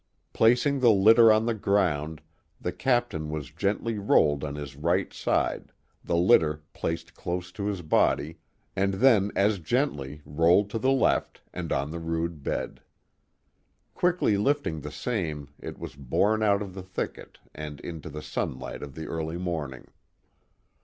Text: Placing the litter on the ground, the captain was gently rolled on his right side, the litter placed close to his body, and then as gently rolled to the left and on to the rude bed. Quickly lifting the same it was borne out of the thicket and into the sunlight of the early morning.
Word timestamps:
Placing 0.33 0.79
the 0.79 0.89
litter 0.89 1.31
on 1.31 1.45
the 1.45 1.53
ground, 1.53 2.23
the 2.59 2.71
captain 2.71 3.29
was 3.29 3.51
gently 3.51 3.99
rolled 3.99 4.43
on 4.43 4.55
his 4.55 4.75
right 4.75 5.13
side, 5.13 5.71
the 6.03 6.15
litter 6.17 6.63
placed 6.73 7.13
close 7.13 7.51
to 7.51 7.67
his 7.67 7.83
body, 7.83 8.39
and 8.75 8.95
then 8.95 9.31
as 9.35 9.59
gently 9.59 10.23
rolled 10.25 10.71
to 10.71 10.79
the 10.79 10.91
left 10.91 11.41
and 11.53 11.71
on 11.71 11.89
to 11.89 11.91
the 11.91 11.99
rude 11.99 12.41
bed. 12.41 12.81
Quickly 13.93 14.37
lifting 14.37 14.81
the 14.81 14.89
same 14.89 15.49
it 15.59 15.77
was 15.77 15.93
borne 15.95 16.41
out 16.41 16.63
of 16.63 16.73
the 16.73 16.81
thicket 16.81 17.37
and 17.53 17.79
into 17.81 18.09
the 18.09 18.23
sunlight 18.23 18.81
of 18.81 18.95
the 18.95 19.05
early 19.05 19.37
morning. 19.37 19.87